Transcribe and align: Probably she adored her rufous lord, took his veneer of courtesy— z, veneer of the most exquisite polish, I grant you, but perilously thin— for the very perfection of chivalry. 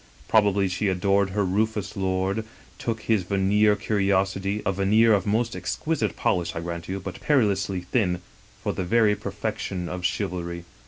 Probably 0.27 0.67
she 0.67 0.87
adored 0.87 1.29
her 1.29 1.45
rufous 1.45 1.95
lord, 1.95 2.43
took 2.79 3.01
his 3.01 3.21
veneer 3.21 3.73
of 3.73 3.81
courtesy— 3.83 4.57
z, 4.57 4.63
veneer 4.65 5.13
of 5.13 5.25
the 5.25 5.29
most 5.29 5.55
exquisite 5.55 6.15
polish, 6.15 6.55
I 6.55 6.59
grant 6.59 6.89
you, 6.89 6.99
but 6.99 7.21
perilously 7.21 7.81
thin— 7.81 8.19
for 8.63 8.73
the 8.73 8.83
very 8.83 9.15
perfection 9.15 9.87
of 9.87 10.03
chivalry. 10.03 10.65